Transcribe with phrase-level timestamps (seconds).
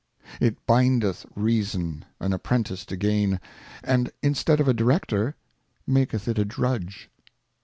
[0.39, 3.39] It bindeth Reason an Apprentice to Gain,
[3.83, 5.35] and instead of a Director,
[5.85, 7.11] maketh it a Drudge.